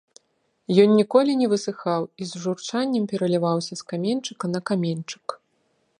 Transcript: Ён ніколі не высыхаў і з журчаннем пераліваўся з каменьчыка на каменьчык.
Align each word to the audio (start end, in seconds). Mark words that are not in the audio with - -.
Ён 0.83 0.89
ніколі 0.99 1.35
не 1.41 1.47
высыхаў 1.51 2.01
і 2.25 2.29
з 2.31 2.43
журчаннем 2.45 3.07
пераліваўся 3.11 3.73
з 3.83 3.87
каменьчыка 3.93 4.45
на 4.55 4.59
каменьчык. 4.71 5.27